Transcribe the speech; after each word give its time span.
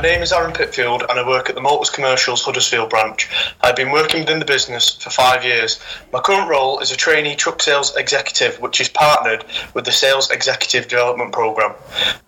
name 0.00 0.22
is 0.22 0.32
Aaron 0.32 0.52
Pitfield 0.52 1.04
and 1.08 1.18
I 1.18 1.26
work 1.26 1.48
at 1.48 1.54
the 1.54 1.60
Motus 1.60 1.90
Commercials 1.90 2.42
Huddersfield 2.42 2.90
branch. 2.90 3.28
I've 3.60 3.76
been 3.76 3.92
working 3.92 4.20
within 4.20 4.38
the 4.38 4.44
business 4.44 4.96
for 4.96 5.10
five 5.10 5.44
years. 5.44 5.78
My 6.12 6.20
current 6.20 6.48
role 6.48 6.80
is 6.80 6.90
a 6.90 6.96
trainee 6.96 7.36
truck 7.36 7.62
sales 7.62 7.94
executive, 7.96 8.60
which 8.60 8.80
is 8.80 8.88
partnered 8.88 9.44
with 9.74 9.84
the 9.84 9.92
Sales 9.92 10.30
Executive 10.30 10.88
Development 10.88 11.32
Programme. 11.32 11.74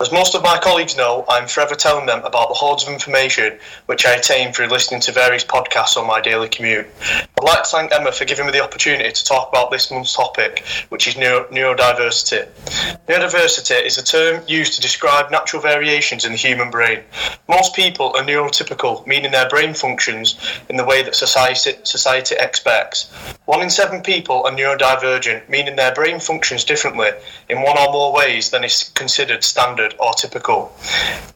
As 0.00 0.12
most 0.12 0.34
of 0.34 0.42
my 0.42 0.58
colleagues 0.58 0.96
know, 0.96 1.24
I'm 1.28 1.46
forever 1.46 1.74
telling 1.74 2.06
them 2.06 2.22
about 2.24 2.48
the 2.48 2.54
hordes 2.54 2.82
of 2.82 2.92
information 2.92 3.58
which 3.86 4.04
I 4.04 4.14
attain 4.14 4.52
through 4.52 4.66
listening 4.66 5.00
to 5.02 5.12
various 5.12 5.44
podcasts 5.44 5.96
on 5.96 6.06
my 6.06 6.20
daily 6.20 6.48
commute. 6.48 6.86
I'd 7.00 7.44
like 7.44 7.62
to 7.62 7.70
thank 7.70 7.92
Emma 7.92 8.12
for 8.12 8.24
giving 8.24 8.46
me 8.46 8.52
the 8.52 8.62
opportunity 8.62 9.10
to 9.10 9.24
talk 9.24 9.48
about 9.48 9.70
this 9.70 9.90
month's 9.90 10.14
topic, 10.14 10.64
which 10.88 11.06
is 11.06 11.16
neuro- 11.16 11.48
neurodiversity. 11.48 12.48
Neurodiversity 13.08 13.84
is 13.84 13.96
a 13.98 14.04
term 14.04 14.42
used 14.48 14.74
to 14.74 14.80
describe 14.80 15.30
natural 15.30 15.62
variations 15.62 16.24
in 16.24 16.32
the 16.32 16.38
human 16.38 16.70
brain. 16.70 17.00
Most 17.54 17.76
people 17.76 18.06
are 18.16 18.24
neurotypical, 18.24 19.06
meaning 19.06 19.30
their 19.30 19.48
brain 19.48 19.74
functions 19.74 20.36
in 20.68 20.76
the 20.76 20.84
way 20.84 21.04
that 21.04 21.14
society, 21.14 21.74
society 21.84 22.34
expects. 22.36 23.08
One 23.44 23.62
in 23.62 23.70
seven 23.70 24.02
people 24.02 24.44
are 24.44 24.50
neurodivergent, 24.50 25.48
meaning 25.48 25.76
their 25.76 25.94
brain 25.94 26.18
functions 26.18 26.64
differently 26.64 27.10
in 27.48 27.62
one 27.62 27.78
or 27.78 27.92
more 27.92 28.12
ways 28.12 28.50
than 28.50 28.64
is 28.64 28.90
considered 28.96 29.44
standard 29.44 29.94
or 30.00 30.14
typical. 30.14 30.72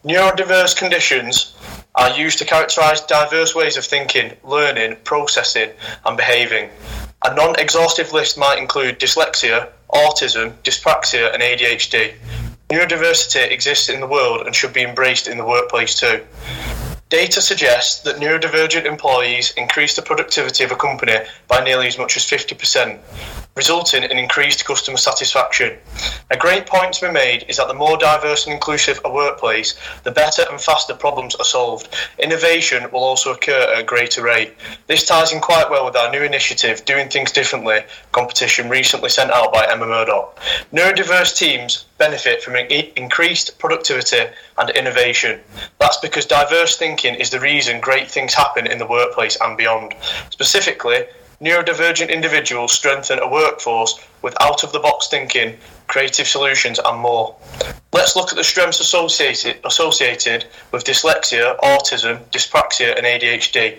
Neurodiverse 0.05 0.77
conditions 0.77 1.55
are 1.95 2.19
used 2.19 2.39
to 2.39 2.45
characterize 2.45 3.01
diverse 3.03 3.55
ways 3.55 3.77
of 3.77 3.85
thinking, 3.85 4.33
learning, 4.43 4.97
processing, 5.05 5.71
and 6.05 6.17
behaving. 6.17 6.69
A 7.25 7.33
non 7.33 7.55
exhaustive 7.61 8.13
list 8.13 8.37
might 8.37 8.59
include 8.59 8.99
dyslexia, 8.99 9.69
autism, 9.91 10.53
dyspraxia, 10.65 11.33
and 11.33 11.43
ADHD. 11.43 12.15
Neurodiversity 12.71 13.51
exists 13.51 13.89
in 13.89 14.01
the 14.01 14.07
world 14.07 14.45
and 14.45 14.55
should 14.55 14.75
be 14.75 14.83
embraced 14.83 15.27
in 15.27 15.39
the 15.39 15.45
workplace 15.45 15.99
too. 15.99 16.23
Data 17.09 17.41
suggests 17.41 18.01
that 18.01 18.17
neurodivergent 18.17 18.85
employees 18.85 19.55
increase 19.57 19.97
the 19.97 20.03
productivity 20.03 20.63
of 20.63 20.71
a 20.71 20.77
company 20.77 21.17
by 21.49 21.65
nearly 21.65 21.87
as 21.87 21.97
much 21.97 22.19
as 22.19 22.27
50%, 22.27 22.99
resulting 23.57 24.03
in 24.03 24.19
increased 24.19 24.67
customer 24.67 24.99
satisfaction. 24.99 25.79
A 26.31 26.37
great 26.37 26.67
point 26.67 26.93
to 26.93 27.07
be 27.07 27.13
made 27.13 27.47
is 27.49 27.57
that 27.57 27.69
the 27.69 27.73
more 27.73 27.97
diverse 27.97 28.45
and 28.45 28.53
inclusive 28.53 29.01
a 29.07 29.11
workplace, 29.11 29.75
the 30.05 30.11
better 30.11 30.45
and 30.51 30.61
faster 30.61 30.93
problems 30.93 31.35
are 31.37 31.47
solved. 31.47 31.89
Innovation 32.19 32.91
will 32.93 33.03
also 33.03 33.33
occur 33.33 33.73
at 33.73 33.81
a 33.81 33.83
greater 33.83 34.23
rate. 34.23 34.55
This 34.89 35.07
ties 35.07 35.33
in 35.33 35.41
quite 35.41 35.71
well 35.71 35.87
with 35.87 35.97
our 35.97 36.13
new 36.13 36.23
initiative, 36.23 36.85
Doing 36.85 37.09
Things 37.09 37.33
Differently, 37.33 37.81
competition 38.13 38.69
recently 38.69 39.09
sent 39.09 39.31
out 39.31 39.55
by 39.55 39.67
Emma 39.67 39.87
Murdoch. 39.87 40.39
Neurodiverse 40.75 41.35
teams 41.35 41.87
benefit 41.99 42.43
from 42.43 42.57
increased 42.57 43.59
productivity 43.59 44.25
and 44.57 44.71
innovation. 44.71 45.41
That's 45.79 45.99
because 45.99 46.25
diverse 46.25 46.77
thinking 46.77 47.15
is 47.15 47.31
the 47.31 47.41
reason 47.41 47.81
great 47.81 48.11
things 48.11 48.35
happen 48.35 48.67
in 48.67 48.79
the 48.79 48.87
workplace 48.87 49.37
and 49.41 49.57
beyond. 49.57 49.95
Specifically, 50.31 51.05
neurodivergent 51.41 52.11
individuals 52.11 52.73
strengthen 52.73 53.19
a 53.19 53.29
workforce 53.29 53.99
with 54.23 54.35
out 54.41 54.65
of 54.65 54.73
the 54.73 54.81
box 54.81 55.09
thinking, 55.09 55.57
creative 55.87 56.27
solutions, 56.27 56.79
and 56.85 57.01
more. 57.01 57.35
Let's 57.93 58.17
look 58.17 58.31
at 58.31 58.37
the 58.37 58.45
strengths 58.45 58.81
associated, 58.81 59.59
associated 59.65 60.45
with 60.73 60.85
dyslexia, 60.85 61.59
autism, 61.61 62.25
dyspraxia, 62.31 62.97
and 62.97 63.07
ADHD. 63.07 63.79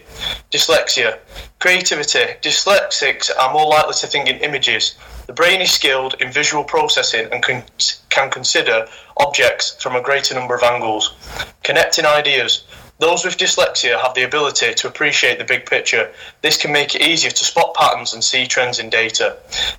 Dyslexia. 0.52 1.20
Creativity. 1.60 2.34
Dyslexics 2.42 3.30
are 3.38 3.54
more 3.54 3.68
likely 3.68 3.94
to 3.94 4.08
think 4.08 4.28
in 4.28 4.38
images. 4.38 4.96
The 5.28 5.34
brain 5.34 5.62
is 5.62 5.72
skilled 5.72 6.16
in 6.20 6.32
visual 6.32 6.64
processing 6.64 7.28
and 7.32 7.44
can, 7.44 7.64
can 8.10 8.32
consider 8.32 8.88
objects 9.18 9.82
from 9.82 9.96
a 9.96 10.02
greater 10.02 10.34
number 10.34 10.56
of 10.56 10.64
angles. 10.64 11.14
Connecting 11.64 12.06
ideas. 12.06 12.64
Those 13.00 13.24
with 13.24 13.38
dyslexia 13.38 14.00
have 14.02 14.14
the 14.14 14.24
ability 14.24 14.74
to 14.74 14.88
appreciate 14.88 15.38
the 15.38 15.46
big 15.46 15.66
picture. 15.66 16.12
This 16.42 16.58
can 16.58 16.74
make 16.74 16.96
it 16.96 17.02
easier 17.02 17.32
to 17.32 17.46
spot 17.46 17.74
patterns 17.74 18.14
and 18.14 18.22
see 18.22 18.46
trends 18.46 18.78
in 18.78 18.90
data. 18.90 19.38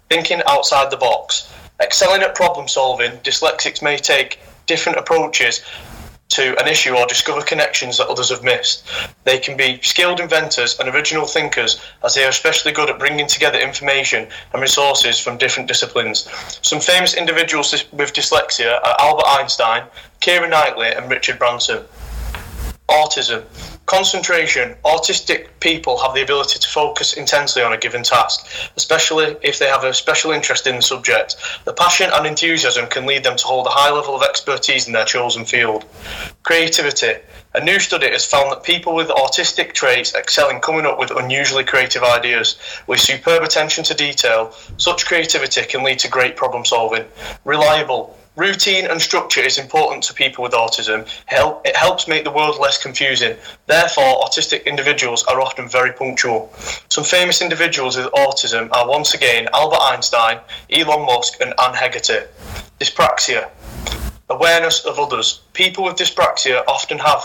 Thinking 0.08 0.40
outside 0.46 0.90
the 0.90 0.96
box. 0.96 1.52
Excelling 1.82 2.22
at 2.22 2.34
problem 2.34 2.66
solving, 2.66 3.12
dyslexics 3.18 3.82
may 3.82 3.98
take 3.98 4.40
different 4.66 4.98
approaches 4.98 5.62
to 6.30 6.58
an 6.60 6.68
issue 6.68 6.96
or 6.96 7.06
discover 7.06 7.42
connections 7.42 7.98
that 7.98 8.06
others 8.06 8.30
have 8.30 8.42
missed. 8.42 8.86
They 9.24 9.38
can 9.38 9.56
be 9.56 9.80
skilled 9.82 10.20
inventors 10.20 10.78
and 10.78 10.88
original 10.88 11.26
thinkers 11.26 11.78
as 12.04 12.14
they 12.14 12.24
are 12.24 12.30
especially 12.30 12.72
good 12.72 12.88
at 12.88 12.98
bringing 12.98 13.26
together 13.26 13.58
information 13.58 14.28
and 14.52 14.62
resources 14.62 15.18
from 15.18 15.36
different 15.36 15.68
disciplines. 15.68 16.28
Some 16.62 16.80
famous 16.80 17.14
individuals 17.14 17.72
with 17.92 18.14
dyslexia 18.14 18.80
are 18.82 18.96
Albert 18.98 19.26
Einstein, 19.26 19.82
Keira 20.20 20.48
Knightley, 20.48 20.88
and 20.88 21.10
Richard 21.10 21.38
Branson. 21.38 21.84
Autism. 22.90 23.44
Concentration. 23.86 24.74
Autistic 24.84 25.48
people 25.60 25.98
have 25.98 26.14
the 26.14 26.22
ability 26.22 26.58
to 26.58 26.68
focus 26.68 27.12
intensely 27.12 27.62
on 27.62 27.72
a 27.72 27.78
given 27.78 28.02
task, 28.02 28.46
especially 28.76 29.36
if 29.42 29.58
they 29.58 29.66
have 29.66 29.84
a 29.84 29.94
special 29.94 30.32
interest 30.32 30.66
in 30.66 30.76
the 30.76 30.82
subject. 30.82 31.36
The 31.64 31.72
passion 31.72 32.10
and 32.12 32.26
enthusiasm 32.26 32.88
can 32.88 33.06
lead 33.06 33.24
them 33.24 33.36
to 33.36 33.44
hold 33.44 33.66
a 33.66 33.70
high 33.70 33.90
level 33.90 34.14
of 34.16 34.22
expertise 34.22 34.86
in 34.86 34.92
their 34.92 35.04
chosen 35.04 35.44
field. 35.44 35.84
Creativity. 36.42 37.14
A 37.54 37.64
new 37.64 37.80
study 37.80 38.08
has 38.10 38.24
found 38.24 38.52
that 38.52 38.62
people 38.62 38.94
with 38.94 39.08
autistic 39.08 39.72
traits 39.72 40.14
excel 40.14 40.50
in 40.50 40.60
coming 40.60 40.86
up 40.86 40.98
with 40.98 41.10
unusually 41.10 41.64
creative 41.64 42.02
ideas. 42.02 42.58
With 42.86 43.00
superb 43.00 43.42
attention 43.42 43.84
to 43.84 43.94
detail, 43.94 44.52
such 44.76 45.06
creativity 45.06 45.62
can 45.62 45.82
lead 45.82 46.00
to 46.00 46.08
great 46.08 46.36
problem 46.36 46.64
solving. 46.64 47.04
Reliable. 47.44 48.16
Routine 48.40 48.86
and 48.86 49.02
structure 49.02 49.42
is 49.42 49.58
important 49.58 50.02
to 50.04 50.14
people 50.14 50.42
with 50.42 50.52
autism. 50.52 51.06
It 51.30 51.76
helps 51.76 52.08
make 52.08 52.24
the 52.24 52.30
world 52.30 52.58
less 52.58 52.82
confusing. 52.82 53.36
Therefore, 53.66 54.18
autistic 54.22 54.64
individuals 54.64 55.24
are 55.24 55.42
often 55.42 55.68
very 55.68 55.92
punctual. 55.92 56.50
Some 56.88 57.04
famous 57.04 57.42
individuals 57.42 57.98
with 57.98 58.06
autism 58.12 58.72
are 58.72 58.88
once 58.88 59.12
again 59.12 59.46
Albert 59.52 59.82
Einstein, 59.82 60.40
Elon 60.70 61.04
Musk, 61.04 61.38
and 61.42 61.52
Anne 61.60 61.74
Hegerty. 61.74 62.26
Dyspraxia. 62.80 63.50
Awareness 64.30 64.86
of 64.86 64.98
others. 64.98 65.42
People 65.52 65.84
with 65.84 65.96
dyspraxia 65.96 66.64
often 66.66 66.96
have 66.96 67.22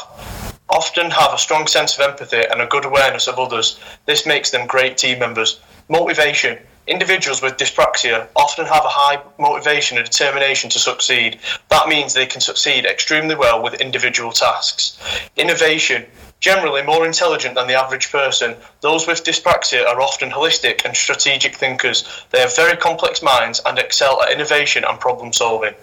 often 0.69 1.11
have 1.11 1.33
a 1.33 1.37
strong 1.37 1.65
sense 1.67 1.97
of 1.97 2.01
empathy 2.01 2.43
and 2.51 2.59
a 2.59 2.67
good 2.67 2.83
awareness 2.83 3.29
of 3.29 3.39
others. 3.39 3.79
This 4.05 4.25
makes 4.25 4.51
them 4.51 4.67
great 4.67 4.97
team 4.97 5.19
members. 5.19 5.61
Motivation. 5.87 6.57
Individuals 6.87 7.41
with 7.41 7.57
dyspraxia 7.57 8.27
often 8.35 8.65
have 8.65 8.85
a 8.85 8.89
high 8.89 9.19
motivation 9.39 9.97
and 9.97 10.05
determination 10.05 10.69
to 10.69 10.77
succeed. 10.77 11.39
That 11.69 11.87
means 11.87 12.13
they 12.13 12.27
can 12.27 12.41
succeed 12.41 12.85
extremely 12.85 13.33
well 13.33 13.63
with 13.63 13.81
individual 13.81 14.31
tasks. 14.31 14.99
Innovation. 15.35 16.05
Generally 16.41 16.83
more 16.83 17.07
intelligent 17.07 17.55
than 17.55 17.65
the 17.65 17.73
average 17.73 18.11
person, 18.11 18.55
those 18.81 19.07
with 19.07 19.23
dyspraxia 19.23 19.87
are 19.87 19.99
often 19.99 20.29
holistic 20.29 20.85
and 20.85 20.95
strategic 20.95 21.55
thinkers. 21.55 22.23
They 22.29 22.39
have 22.41 22.55
very 22.55 22.77
complex 22.77 23.23
minds 23.23 23.61
and 23.65 23.79
excel 23.79 24.21
at 24.21 24.31
innovation 24.31 24.83
and 24.87 24.99
problem 24.99 25.33
solving. 25.33 25.73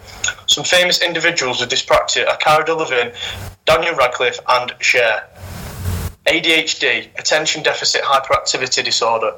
Some 0.45 0.63
famous 0.63 1.01
individuals 1.01 1.59
with 1.59 1.69
dyspraxia 1.69 2.29
are 2.29 2.37
Cara 2.37 2.63
Delevingne, 2.63 3.13
Daniel 3.65 3.95
Radcliffe, 3.95 4.39
and 4.47 4.73
Cher. 4.79 5.27
ADHD, 6.25 7.09
attention 7.19 7.63
deficit 7.63 8.01
hyperactivity 8.01 8.83
disorder. 8.83 9.33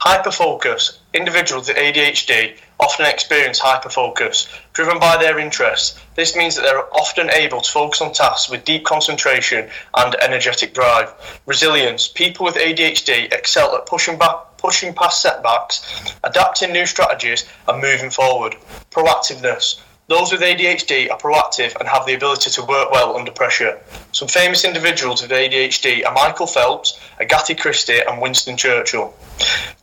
Hyperfocus. 0.00 0.98
Individuals 1.16 1.68
with 1.68 1.78
ADHD 1.78 2.58
often 2.78 3.06
experience 3.06 3.58
hyperfocus, 3.58 4.48
driven 4.74 4.98
by 4.98 5.16
their 5.16 5.38
interests. 5.38 5.98
This 6.14 6.36
means 6.36 6.54
that 6.54 6.62
they're 6.62 6.94
often 6.94 7.30
able 7.30 7.62
to 7.62 7.72
focus 7.72 8.02
on 8.02 8.12
tasks 8.12 8.50
with 8.50 8.66
deep 8.66 8.84
concentration 8.84 9.70
and 9.94 10.14
energetic 10.16 10.74
drive. 10.74 11.10
Resilience. 11.46 12.06
People 12.06 12.44
with 12.44 12.56
ADHD 12.56 13.32
excel 13.32 13.74
at 13.74 13.86
pushing 13.86 14.18
back 14.18 14.36
pushing 14.58 14.92
past 14.92 15.22
setbacks, 15.22 16.12
adapting 16.22 16.72
new 16.72 16.84
strategies, 16.84 17.46
and 17.66 17.80
moving 17.80 18.10
forward. 18.10 18.54
Proactiveness. 18.90 19.80
Those 20.08 20.30
with 20.30 20.42
ADHD 20.42 21.10
are 21.10 21.18
proactive 21.18 21.74
and 21.80 21.88
have 21.88 22.04
the 22.04 22.14
ability 22.14 22.50
to 22.50 22.62
work 22.62 22.90
well 22.90 23.16
under 23.16 23.32
pressure. 23.32 23.80
Some 24.12 24.28
famous 24.28 24.64
individuals 24.64 25.22
with 25.22 25.30
ADHD 25.30 26.06
are 26.06 26.12
Michael 26.12 26.46
Phelps, 26.46 27.00
Agatha 27.18 27.54
Christie, 27.54 28.00
and 28.06 28.20
Winston 28.20 28.56
Churchill. 28.58 29.14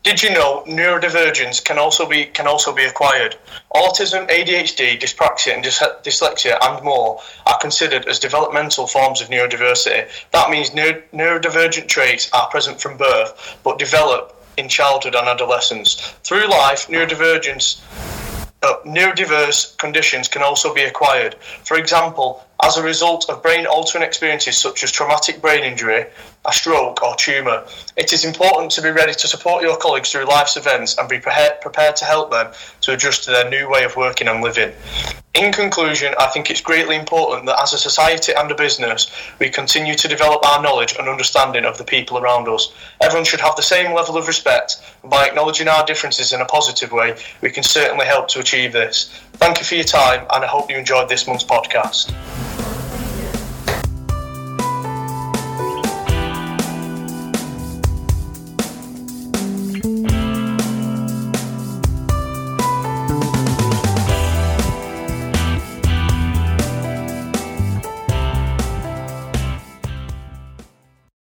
Did 0.04 0.22
you 0.22 0.32
know 0.32 0.66
neurodivergence 0.68 1.64
can 1.64 1.78
also 1.78 2.06
be 2.06 2.26
can 2.26 2.46
also 2.46 2.74
be 2.74 2.84
acquired? 2.84 3.38
Autism, 3.74 4.28
ADHD, 4.30 5.00
dyspraxia, 5.00 5.54
and 5.54 5.64
dyslexia, 5.64 6.58
and 6.62 6.84
more 6.84 7.22
are 7.46 7.58
considered 7.60 8.06
as 8.10 8.20
developmental 8.20 8.86
forms 8.86 9.22
of 9.22 9.30
neurodiversity. 9.30 10.10
That 10.32 10.50
means 10.50 10.72
neurodivergent 10.72 11.88
traits 11.88 12.30
are 12.34 12.50
present 12.50 12.82
from 12.82 12.98
birth, 12.98 13.58
but 13.64 13.80
develop 13.80 14.46
in 14.58 14.68
childhood 14.68 15.16
and 15.16 15.30
adolescence. 15.30 15.96
Through 16.24 16.50
life, 16.50 16.88
neurodivergence 16.88 17.80
uh, 18.62 18.76
neurodiverse 18.86 19.78
conditions 19.78 20.28
can 20.28 20.42
also 20.42 20.74
be 20.74 20.84
acquired. 20.84 21.36
For 21.64 21.78
example, 21.78 22.46
as 22.62 22.78
a 22.78 22.84
result 22.84 23.30
of 23.30 23.42
brain 23.42 23.66
altering 23.66 24.04
experiences 24.04 24.58
such 24.58 24.84
as 24.84 24.92
traumatic 24.92 25.42
brain 25.42 25.64
injury, 25.64 26.06
a 26.46 26.52
stroke, 26.52 27.02
or 27.02 27.16
tumour. 27.16 27.66
It 27.96 28.12
is 28.12 28.26
important 28.26 28.72
to 28.72 28.82
be 28.82 28.90
ready 28.90 29.14
to 29.14 29.28
support 29.28 29.64
your 29.64 29.78
colleagues 29.78 30.12
through 30.12 30.26
life's 30.26 30.58
events 30.58 30.98
and 30.98 31.08
be 31.08 31.20
prepared 31.20 31.96
to 31.96 32.06
help 32.06 32.32
them 32.32 32.52
to 32.82 32.94
adjust 32.94 33.24
to 33.24 33.32
their 33.32 33.50
new 33.50 33.70
way 33.70 33.84
of 33.84 33.96
working 33.96 34.28
and 34.28 34.44
living. 34.44 34.74
In 35.36 35.52
conclusion, 35.52 36.14
I 36.20 36.28
think 36.28 36.52
it's 36.52 36.62
greatly 36.62 36.96
important 36.96 37.48
that 37.48 37.60
as 37.60 37.74
a 37.74 37.80
society 37.80 38.34
and 38.34 38.52
a 38.52 38.56
business, 38.56 39.10
we 39.40 39.50
continue 39.50 39.96
to 39.96 40.08
develop 40.08 40.46
our 40.46 40.62
knowledge 40.62 40.96
and 41.00 41.10
understanding 41.10 41.66
of 41.66 41.78
the 41.78 41.84
people 41.84 42.20
around 42.20 42.48
us. 42.48 42.72
Everyone 43.02 43.26
should 43.26 43.42
have 43.42 43.56
the 43.56 43.64
same 43.64 43.96
level 43.96 44.16
of 44.16 44.28
respect, 44.28 44.82
and 45.02 45.10
by 45.10 45.26
acknowledging 45.26 45.68
our 45.68 45.86
differences 45.86 46.34
in 46.34 46.42
a 46.42 46.46
positive 46.46 46.92
way, 46.92 47.16
we 47.42 47.50
can 47.50 47.64
certainly 47.64 48.06
help 48.06 48.28
to 48.28 48.40
achieve 48.40 48.74
this. 48.74 49.10
Thank 49.34 49.60
you 49.60 49.66
for 49.66 49.76
your 49.76 49.86
time, 49.86 50.28
and 50.30 50.44
I 50.44 50.48
hope 50.48 50.70
you 50.70 50.78
enjoyed 50.78 51.10
this 51.10 51.26
month's 51.26 51.46
podcast. 51.46 52.14